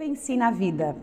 [0.00, 0.96] venci na vida?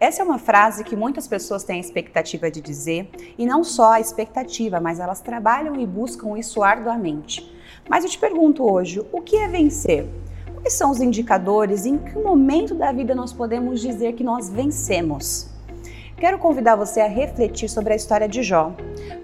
[0.00, 3.92] Essa é uma frase que muitas pessoas têm a expectativa de dizer, e não só
[3.92, 7.56] a expectativa, mas elas trabalham e buscam isso arduamente.
[7.88, 10.08] Mas eu te pergunto hoje, o que é vencer?
[10.56, 11.86] Quais são os indicadores?
[11.86, 15.48] Em que momento da vida nós podemos dizer que nós vencemos?
[16.16, 18.74] Quero convidar você a refletir sobre a história de Jó.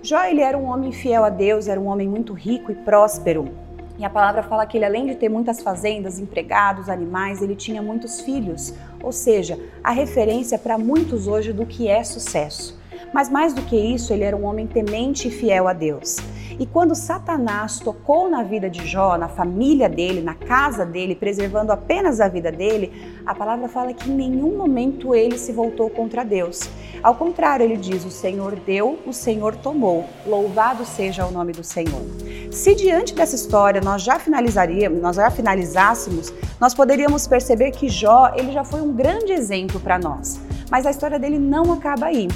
[0.01, 3.68] Jó ele era um homem fiel a Deus, era um homem muito rico e próspero.
[3.99, 7.83] E a palavra fala que ele, além de ter muitas fazendas, empregados, animais, ele tinha
[7.83, 8.73] muitos filhos.
[9.03, 12.79] Ou seja, a referência para muitos hoje do que é sucesso.
[13.13, 16.19] Mas mais do que isso, ele era um homem temente e fiel a Deus.
[16.61, 21.73] E quando Satanás tocou na vida de Jó, na família dele, na casa dele, preservando
[21.73, 22.93] apenas a vida dele,
[23.25, 26.69] a palavra fala que em nenhum momento ele se voltou contra Deus.
[27.03, 30.05] Ao contrário, ele diz: O Senhor deu, o Senhor tomou.
[30.27, 32.03] Louvado seja o nome do Senhor.
[32.51, 38.33] Se diante dessa história nós já finalizaríamos, nós já finalizássemos, nós poderíamos perceber que Jó,
[38.37, 40.41] ele já foi um grande exemplo para nós.
[40.71, 42.29] Mas a história dele não acaba aí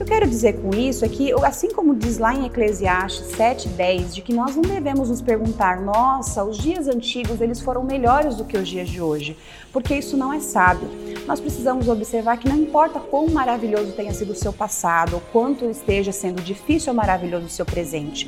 [0.00, 4.22] eu quero dizer com isso é que, assim como diz lá em Eclesiastes 7:10, de
[4.22, 8.56] que nós não devemos nos perguntar, nossa, os dias antigos eles foram melhores do que
[8.56, 9.36] os dias de hoje,
[9.70, 10.88] porque isso não é sábio.
[11.26, 15.66] Nós precisamos observar que não importa quão maravilhoso tenha sido o seu passado, ou quanto
[15.66, 18.26] esteja sendo difícil ou maravilhoso o seu presente,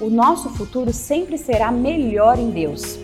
[0.00, 2.98] o nosso futuro sempre será melhor em Deus.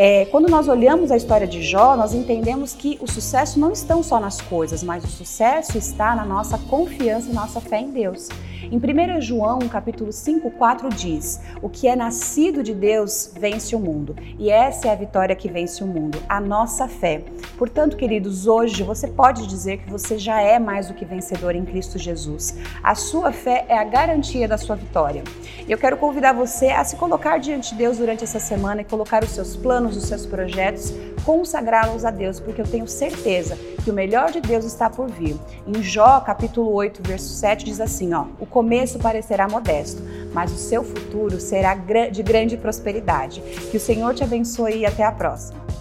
[0.00, 4.00] É, quando nós olhamos a história de Jó, nós entendemos que o sucesso não está
[4.00, 8.28] só nas coisas, mas o sucesso está na nossa confiança e nossa fé em Deus.
[8.64, 13.78] Em 1 João, capítulo 5, 4 diz: O que é nascido de Deus vence o
[13.78, 14.16] mundo.
[14.36, 17.22] E essa é a vitória que vence o mundo, a nossa fé.
[17.56, 21.64] Portanto, queridos, hoje você pode dizer que você já é mais do que vencedor em
[21.64, 22.56] Cristo Jesus.
[22.82, 25.22] A sua fé é a garantia da sua vitória.
[25.68, 29.22] Eu quero convidar você a se colocar diante de Deus durante essa semana e colocar
[29.22, 30.92] os seus planos, os seus projetos,
[31.24, 35.36] consagrá-los a Deus, porque eu tenho certeza que o melhor de Deus está por vir.
[35.66, 40.82] Em Jó, capítulo 8, verso 7 diz assim, ó: começo parecerá modesto, mas o seu
[40.82, 43.40] futuro será de grande prosperidade.
[43.70, 45.77] Que o Senhor te abençoe e até a próxima.